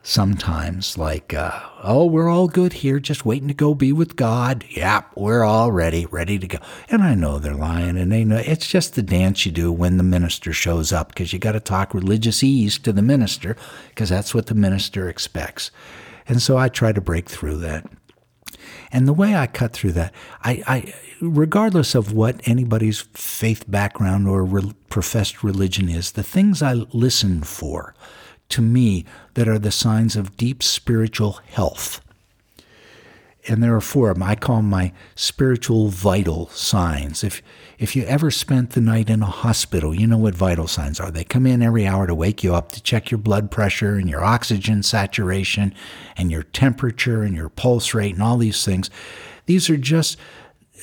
[0.03, 4.65] sometimes, like, uh, oh, we're all good here, just waiting to go be with God.
[4.69, 6.57] Yep, we're all ready, ready to go.
[6.89, 9.97] And I know they're lying, and they know it's just the dance you do when
[9.97, 13.55] the minister shows up because you got to talk religious ease to the minister
[13.89, 15.71] because that's what the minister expects.
[16.27, 17.85] And so I try to break through that.
[18.91, 24.27] And the way I cut through that, I, I regardless of what anybody's faith background
[24.27, 27.95] or re- professed religion is, the things I listen for
[28.49, 32.01] to me that are the signs of deep spiritual health
[33.47, 34.23] and there are four of them.
[34.23, 37.23] I call them my spiritual vital signs.
[37.23, 37.41] If
[37.79, 41.09] if you ever spent the night in a hospital, you know what vital signs are.
[41.09, 44.07] They come in every hour to wake you up to check your blood pressure and
[44.07, 45.73] your oxygen saturation
[46.15, 48.91] and your temperature and your pulse rate and all these things.
[49.47, 50.17] These are just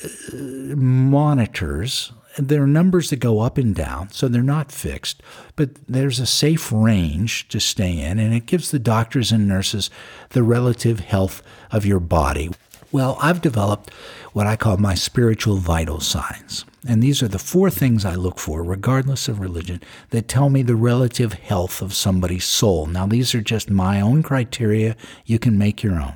[0.03, 0.35] uh,
[0.75, 2.11] monitors.
[2.37, 5.21] There are numbers that go up and down, so they're not fixed,
[5.55, 9.89] but there's a safe range to stay in, and it gives the doctors and nurses
[10.29, 12.49] the relative health of your body.
[12.91, 13.91] Well, I've developed
[14.33, 16.65] what I call my spiritual vital signs.
[16.87, 20.61] And these are the four things I look for, regardless of religion, that tell me
[20.61, 22.85] the relative health of somebody's soul.
[22.85, 24.95] Now, these are just my own criteria.
[25.25, 26.15] You can make your own.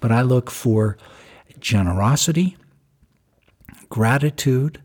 [0.00, 0.98] But I look for
[1.60, 2.56] generosity,
[3.88, 4.82] gratitude,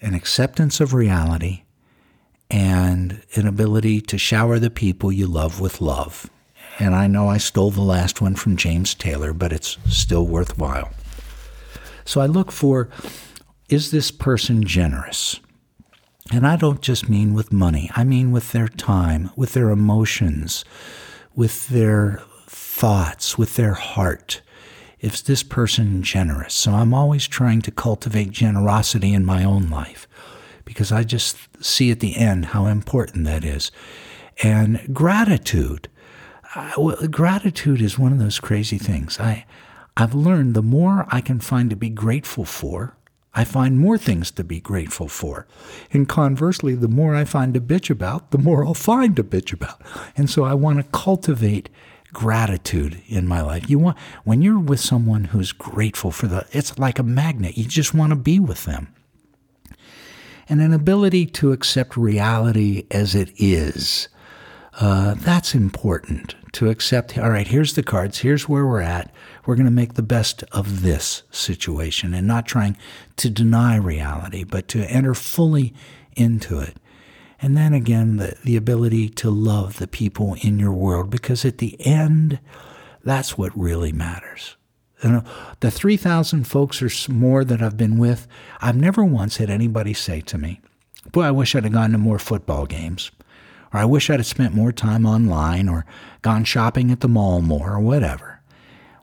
[0.00, 1.62] an acceptance of reality,
[2.50, 6.30] and an ability to shower the people you love with love.
[6.78, 10.90] And I know I stole the last one from James Taylor, but it's still worthwhile.
[12.04, 12.88] So I look for
[13.68, 15.40] is this person generous?
[16.32, 20.64] And I don't just mean with money, I mean with their time, with their emotions,
[21.34, 24.40] with their thoughts, with their heart.
[25.06, 26.52] Is this person generous?
[26.52, 30.08] So I'm always trying to cultivate generosity in my own life
[30.64, 33.70] because I just see at the end how important that is.
[34.42, 35.88] And gratitude.
[36.76, 39.20] Well, gratitude is one of those crazy things.
[39.20, 39.46] I,
[39.96, 42.96] I've learned the more I can find to be grateful for,
[43.32, 45.46] I find more things to be grateful for.
[45.92, 49.52] And conversely, the more I find to bitch about, the more I'll find to bitch
[49.52, 49.80] about.
[50.16, 51.68] And so I want to cultivate
[52.16, 53.68] gratitude in my life.
[53.68, 57.58] You want when you're with someone who's grateful for the it's like a magnet.
[57.58, 58.88] You just want to be with them.
[60.48, 64.08] And an ability to accept reality as it is.
[64.80, 67.18] Uh, that's important to accept.
[67.18, 68.20] All right, here's the cards.
[68.20, 69.12] Here's where we're at.
[69.44, 72.78] We're going to make the best of this situation and not trying
[73.16, 75.74] to deny reality, but to enter fully
[76.16, 76.78] into it.
[77.40, 81.58] And then again, the, the ability to love the people in your world, because at
[81.58, 82.40] the end,
[83.04, 84.56] that's what really matters.
[85.04, 85.22] Know,
[85.60, 88.26] the 3,000 folks or more that I've been with,
[88.60, 90.60] I've never once had anybody say to me,
[91.12, 93.10] Boy, I wish I'd have gone to more football games.
[93.72, 95.84] Or I wish I'd have spent more time online or
[96.22, 98.35] gone shopping at the mall more or whatever.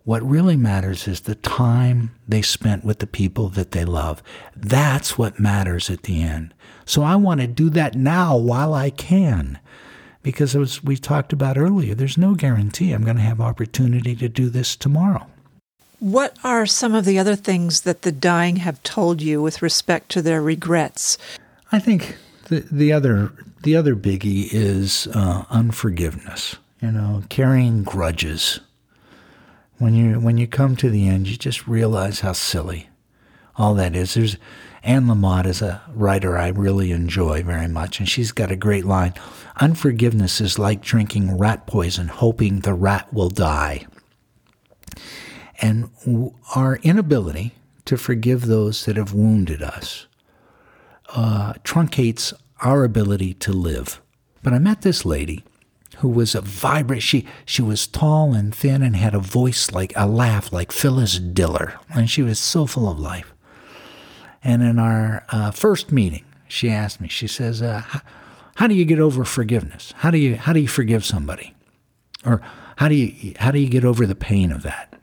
[0.06, 4.22] What really matters is the time they spent with the people that they love.
[4.54, 6.54] That's what matters at the end.
[6.86, 9.60] So I want to do that now while I can.
[10.22, 14.28] Because as we talked about earlier, there's no guarantee I'm going to have opportunity to
[14.28, 15.28] do this tomorrow.
[16.00, 20.10] What are some of the other things that the dying have told you with respect
[20.10, 21.18] to their regrets?
[21.72, 22.18] I think
[22.50, 23.32] the, the other
[23.64, 26.58] the other biggie is uh, unforgiveness.
[26.82, 28.60] You know, carrying grudges
[29.84, 32.90] when you when you come to the end, you just realize how silly
[33.58, 34.14] all that is.
[34.14, 34.38] There's
[34.82, 38.86] Anne Lamott is a writer I really enjoy very much, and she's got a great
[38.86, 39.14] line.
[39.60, 43.86] Unforgiveness is like drinking rat poison, hoping the rat will die.
[45.62, 45.90] And
[46.56, 47.52] our inability
[47.84, 50.08] to forgive those that have wounded us
[51.10, 52.32] uh, truncates
[52.62, 54.00] our ability to live.
[54.44, 55.44] But I met this lady
[56.04, 57.02] who was a vibrant.
[57.02, 61.18] She she was tall and thin and had a voice like a laugh like Phyllis
[61.18, 63.34] Diller, and she was so full of life.
[64.44, 67.08] And in our uh, first meeting, she asked me.
[67.08, 67.84] She says, uh,
[68.56, 69.94] "How do you get over forgiveness?
[69.96, 71.56] How do you how do you forgive somebody,
[72.26, 72.42] or
[72.76, 75.00] how do you how do you get over the pain of that?"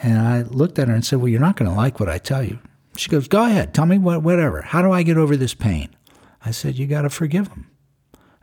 [0.00, 2.18] And I looked at her and said, "Well, you're not going to like what I
[2.18, 2.60] tell you."
[2.96, 4.62] She goes, "Go ahead, tell me what, whatever.
[4.62, 5.88] How do I get over this pain?"
[6.44, 7.66] I said, "You got to forgive them."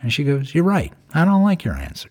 [0.02, 0.94] And she goes, You're right.
[1.14, 2.10] I don't like your answer.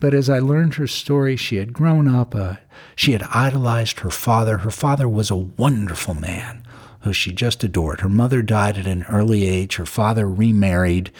[0.00, 2.56] But as I learned her story, she had grown up, uh,
[2.96, 4.58] she had idolized her father.
[4.58, 6.62] Her father was a wonderful man
[7.00, 8.00] who she just adored.
[8.00, 11.10] Her mother died at an early age, her father remarried,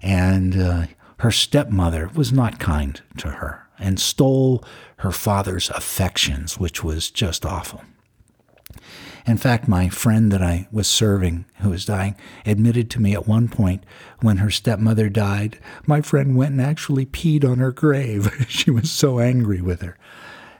[0.00, 0.86] and uh,
[1.18, 4.64] her stepmother was not kind to her and stole
[4.98, 7.82] her father's affections, which was just awful.
[9.26, 12.14] In fact, my friend that I was serving, who was dying,
[12.44, 13.82] admitted to me at one point
[14.20, 18.32] when her stepmother died, my friend went and actually peed on her grave.
[18.48, 19.98] she was so angry with her.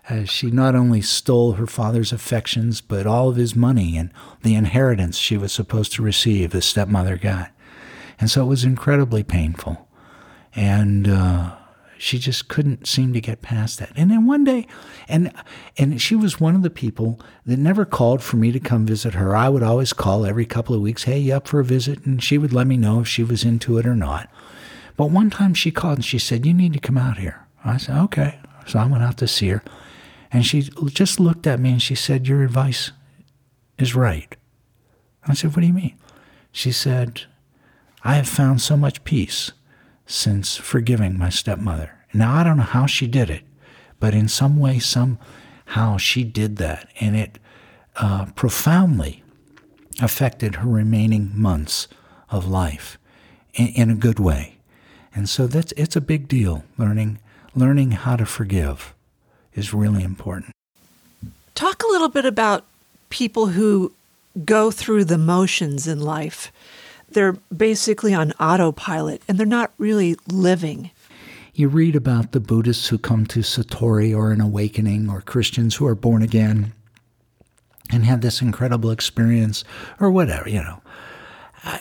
[0.09, 4.13] As she not only stole her father's affections, but all of his money and
[4.43, 7.53] the inheritance she was supposed to receive, the stepmother got.
[8.19, 9.89] And so it was incredibly painful.
[10.57, 11.57] And uh,
[11.99, 13.93] she just couldn't seem to get past that.
[13.97, 14.67] And then one day,
[15.09, 15.33] and
[15.79, 19.15] and she was one of the people that never called for me to come visit
[19.15, 19.35] her.
[19.35, 22.23] I would always call every couple of weeks, "Hey, you up for a visit?" And
[22.23, 24.31] she would let me know if she was into it or not.
[24.97, 27.77] But one time she called and she said, "You need to come out here." I
[27.77, 29.63] said, "Okay." So I went out to see her,
[30.33, 32.93] and she just looked at me and she said, "Your advice
[33.79, 34.37] is right."
[35.27, 35.95] I said, "What do you mean?"
[36.53, 37.23] She said,
[38.03, 39.53] "I have found so much peace."
[40.07, 41.93] Since forgiving my stepmother.
[42.15, 43.43] Now, I don't know how she did it,
[44.01, 46.89] but in some way, somehow she did that.
[47.01, 47.39] And it
[47.97, 49.23] uh, profoundly
[50.01, 51.89] affected her remaining months
[52.31, 52.99] of life
[53.55, 54.57] in, in a good way.
[55.15, 56.65] And so that's it's a big deal.
[56.77, 57.19] Learning
[57.55, 58.95] learning how to forgive
[59.55, 60.53] is really important.
[61.55, 62.65] Talk a little bit about
[63.09, 63.93] people who
[64.45, 66.53] go through the motions in life
[67.11, 70.91] they're basically on autopilot and they're not really living.
[71.55, 75.87] You read about the Buddhists who come to Satori or an awakening, or Christians who
[75.87, 76.73] are born again
[77.91, 79.65] and have this incredible experience,
[79.99, 80.83] or whatever, you know.
[81.65, 81.81] I,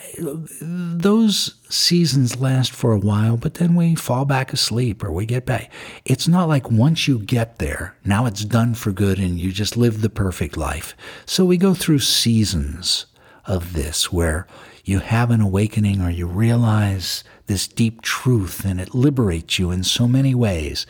[0.60, 5.46] those seasons last for a while, but then we fall back asleep or we get
[5.46, 5.70] back.
[6.04, 9.76] It's not like once you get there, now it's done for good and you just
[9.76, 10.96] live the perfect life.
[11.24, 13.06] So we go through seasons
[13.44, 14.46] of this where
[14.86, 19.82] you have an awakening or you realize this deep truth and it liberates you in
[19.82, 20.86] so many ways.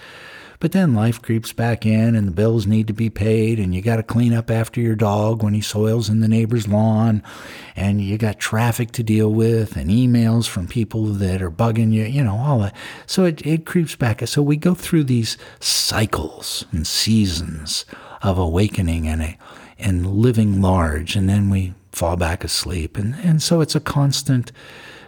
[0.61, 3.81] But then life creeps back in and the bills need to be paid and you
[3.81, 7.23] got to clean up after your dog when he soils in the neighbor's lawn
[7.75, 12.05] and you got traffic to deal with and emails from people that are bugging you,
[12.05, 12.77] you know, all that.
[13.07, 14.27] So it, it creeps back.
[14.27, 17.87] So we go through these cycles and seasons
[18.21, 19.39] of awakening and a,
[19.79, 22.97] and living large and then we fall back asleep.
[22.97, 24.53] And, and so it's a constant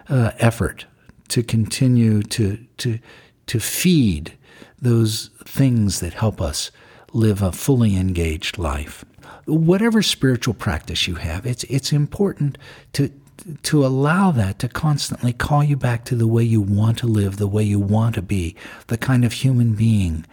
[0.09, 0.87] uh, effort
[1.29, 2.99] to continue to, to,
[3.47, 4.37] to feed
[4.81, 6.71] those things that help us
[7.13, 9.05] live a fully engaged life.
[9.47, 12.59] Whatever spiritual practice you have, it's, it's important
[12.95, 13.11] to,
[13.65, 17.37] to allow that to constantly call you back to the way you want to live,
[17.37, 18.55] the way you want to be,
[18.89, 20.27] the kind of human being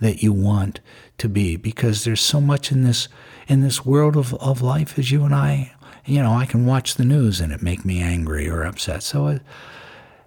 [0.00, 0.80] that you want
[1.18, 3.08] to be, because there's so much in this
[3.48, 5.72] in this world of, of life as you and I,
[6.04, 9.02] you know, I can watch the news and it make me angry or upset.
[9.02, 9.42] So it,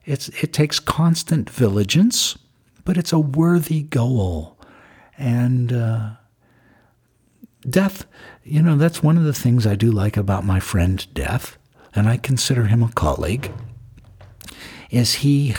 [0.06, 2.38] it's it takes constant vigilance
[2.86, 4.58] but it's a worthy goal.
[5.18, 6.12] And uh,
[7.68, 8.06] Death,
[8.44, 11.58] you know, that's one of the things I do like about my friend Death,
[11.96, 13.52] and I consider him a colleague,
[14.92, 15.56] is he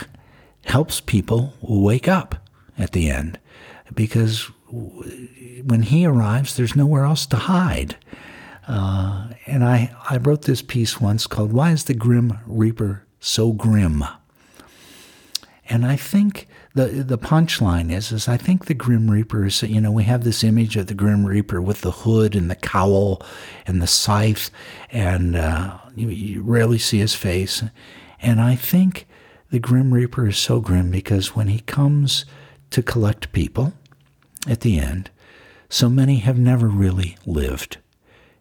[0.65, 2.35] helps people wake up
[2.77, 3.39] at the end
[3.93, 7.95] because when he arrives, there's nowhere else to hide.
[8.67, 13.53] Uh, and I, I wrote this piece once called Why is the Grim Reaper So
[13.53, 14.03] Grim?
[15.69, 19.81] And I think the the punchline is is I think the Grim Reaper is you
[19.81, 23.21] know we have this image of the Grim Reaper with the hood and the cowl
[23.65, 24.49] and the scythe
[24.91, 27.63] and uh, you, you rarely see his face,
[28.21, 29.07] and I think
[29.49, 32.25] the Grim Reaper is so grim because when he comes
[32.69, 33.73] to collect people
[34.47, 35.09] at the end,
[35.69, 37.77] so many have never really lived,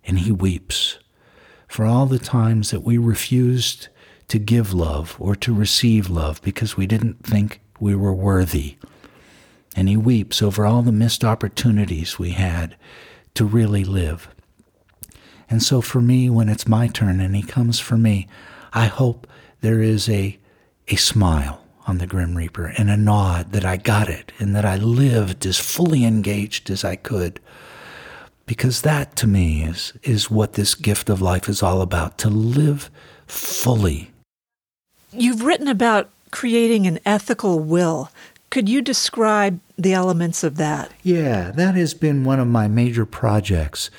[0.04, 0.98] and he weeps
[1.68, 3.88] for all the times that we refused
[4.28, 8.76] to give love or to receive love because we didn't think we were worthy.
[9.74, 12.76] And he weeps over all the missed opportunities we had
[13.34, 14.28] to really live.
[15.50, 18.26] And so for me, when it's my turn and he comes for me,
[18.72, 19.26] I hope
[19.60, 20.38] there is a,
[20.88, 24.64] a smile on the Grim Reaper and a nod that I got it and that
[24.64, 27.40] I lived as fully engaged as I could.
[28.44, 32.28] Because that to me is, is what this gift of life is all about to
[32.28, 32.90] live
[33.26, 34.10] fully
[35.12, 38.10] You've written about creating an ethical will.
[38.50, 40.92] Could you describe the elements of that?
[41.02, 43.90] Yeah, that has been one of my major projects.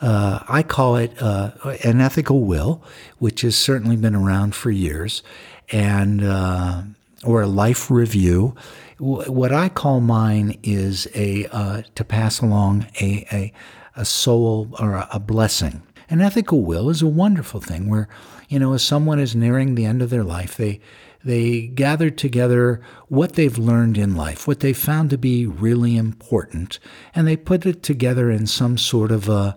[0.00, 1.52] Uh, I call it uh,
[1.84, 2.82] an ethical will,
[3.18, 5.22] which has certainly been around for years,
[5.70, 6.82] and uh,
[7.24, 8.54] or a life review.
[8.98, 13.52] What I call mine is a uh, to pass along a, a
[13.94, 15.82] a soul or a blessing.
[16.08, 18.08] An ethical will is a wonderful thing where
[18.52, 20.78] you know, as someone is nearing the end of their life, they
[21.24, 26.78] they gather together what they've learned in life, what they found to be really important,
[27.14, 29.56] and they put it together in some sort of a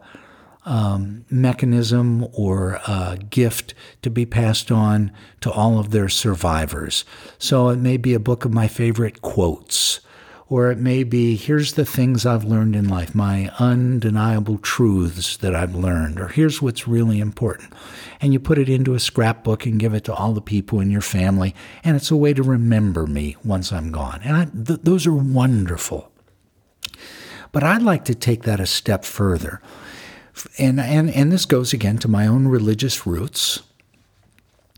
[0.65, 2.81] um, mechanism or
[3.29, 5.11] gift to be passed on
[5.41, 7.05] to all of their survivors.
[7.37, 9.99] So it may be a book of my favorite quotes
[10.47, 15.55] or it may be here's the things I've learned in life, my undeniable truths that
[15.55, 17.73] I've learned, or here's what's really important.
[18.21, 20.91] And you put it into a scrapbook and give it to all the people in
[20.91, 24.21] your family, and it's a way to remember me once I'm gone.
[24.23, 26.11] And I, th- those are wonderful.
[27.51, 29.61] But I'd like to take that a step further.
[30.57, 33.61] And, and, and this goes again to my own religious roots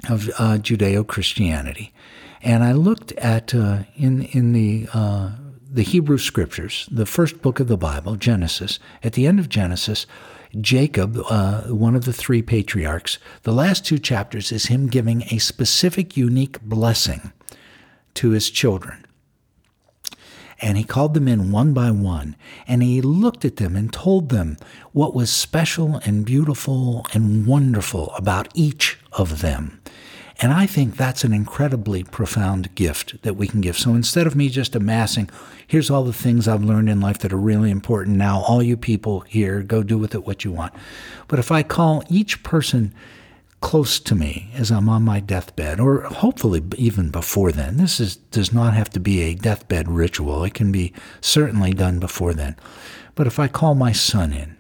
[0.10, 1.94] of uh, Judeo Christianity.
[2.42, 5.32] And I looked at uh, in in the uh,
[5.70, 10.06] the Hebrew Scriptures, the first book of the Bible, Genesis, at the end of Genesis,
[10.62, 15.40] Jacob, uh, one of the three patriarchs, the last two chapters is him giving a
[15.40, 17.34] specific, unique blessing
[18.14, 19.06] to his children.
[20.60, 22.36] And he called them in one by one,
[22.68, 24.58] and he looked at them and told them
[24.92, 29.80] what was special and beautiful and wonderful about each of them.
[30.40, 33.78] And I think that's an incredibly profound gift that we can give.
[33.78, 35.30] So instead of me just amassing,
[35.66, 38.78] here's all the things I've learned in life that are really important now, all you
[38.78, 40.74] people here, go do with it what you want.
[41.28, 42.94] But if I call each person
[43.62, 48.18] close to me as I'm on my deathbed, or hopefully even before then, this is,
[48.18, 50.44] does not have to be a deathbed ritual.
[50.44, 52.56] It can be certainly done before then.
[53.16, 54.56] But if I call my son in,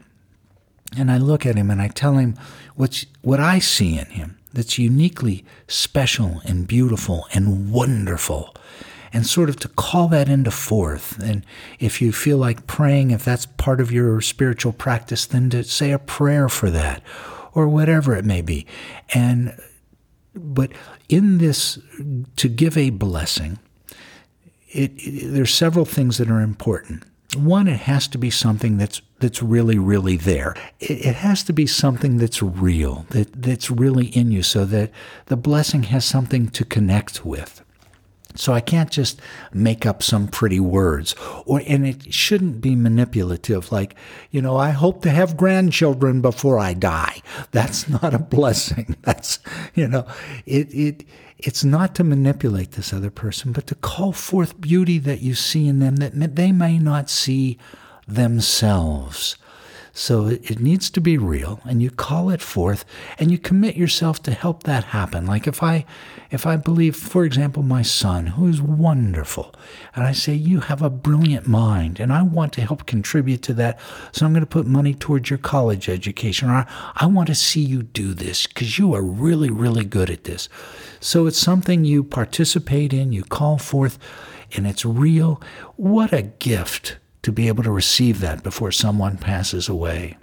[0.97, 2.35] and I look at him and I tell him
[2.75, 8.55] what's, what I see in him, that's uniquely special and beautiful and wonderful.
[9.13, 11.17] And sort of to call that into forth.
[11.19, 11.45] And
[11.79, 15.91] if you feel like praying, if that's part of your spiritual practice, then to say
[15.91, 17.01] a prayer for that
[17.57, 18.67] or whatever it may be.
[19.15, 19.59] And,
[20.35, 20.71] but
[21.09, 21.79] in this,
[22.35, 23.57] to give a blessing,
[24.69, 27.03] it, it, there's several things that are important.
[27.35, 30.55] One, it has to be something that's that's really, really there.
[30.79, 34.91] It, it, has to be something that's real, that that's really in you, so that
[35.25, 37.63] the blessing has something to connect with.
[38.37, 39.21] So I can't just
[39.51, 41.15] make up some pretty words
[41.45, 43.95] or and it shouldn't be manipulative like,
[44.31, 47.21] you know, I hope to have grandchildren before I die.
[47.51, 48.95] That's not a blessing.
[49.01, 49.39] That's,
[49.75, 50.05] you know,
[50.45, 51.03] it it
[51.39, 55.67] it's not to manipulate this other person, but to call forth beauty that you see
[55.67, 57.57] in them that they may not see
[58.07, 59.37] themselves.
[59.97, 62.85] So it needs to be real and you call it forth
[63.17, 65.25] and you commit yourself to help that happen.
[65.25, 65.85] Like if I
[66.29, 69.55] if I believe, for example, my son, who is wonderful,
[69.95, 73.55] and I say, You have a brilliant mind and I want to help contribute to
[73.55, 73.79] that.
[74.11, 76.51] So I'm going to put money towards your college education.
[76.51, 80.25] Or I, want to see you do this because you are really, really good at
[80.25, 80.47] this.
[80.99, 83.97] So it's something you participate in, you call forth,
[84.55, 85.41] and it's real.
[85.75, 90.15] What a gift to be able to receive that before someone passes away.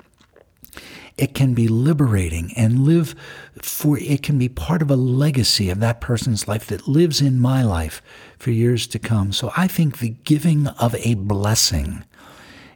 [1.19, 3.15] It can be liberating and live
[3.61, 7.39] for, it can be part of a legacy of that person's life that lives in
[7.39, 8.01] my life
[8.39, 9.35] for years to come.
[9.35, 12.05] So I think the giving of a blessing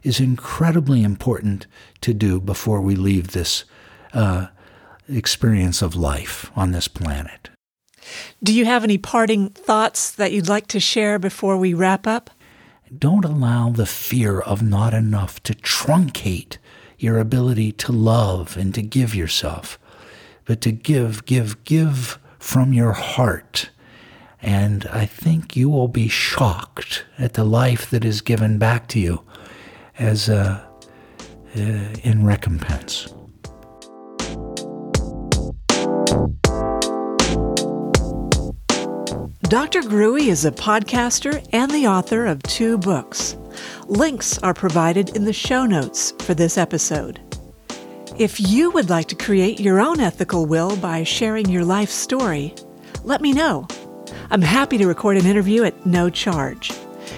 [0.03, 1.65] is incredibly important
[2.01, 3.63] to do before we leave this
[4.13, 4.45] uh,
[5.11, 7.49] experience of life on this planet.
[8.43, 12.29] Do you have any parting thoughts that you'd like to share before we wrap up?
[12.97, 16.57] Don't allow the fear of not enough to truncate
[16.97, 19.77] your ability to love and to give yourself,
[20.45, 23.69] but to give, give, give from your heart.
[24.41, 28.99] And I think you will be shocked at the life that is given back to
[28.99, 29.23] you
[29.99, 30.67] as a,
[31.55, 33.13] uh, in recompense.
[39.49, 39.81] Dr.
[39.81, 43.35] Grewe is a podcaster and the author of two books.
[43.87, 47.19] Links are provided in the show notes for this episode.
[48.15, 52.53] If you would like to create your own ethical will by sharing your life story,
[53.03, 53.67] let me know.
[54.29, 56.71] I'm happy to record an interview at no charge.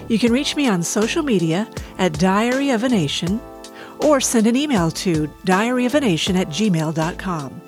[0.08, 1.68] You can reach me on social media
[1.98, 3.42] at Diary of a Nation
[4.06, 7.62] or send an email to diaryofanation at gmail.com.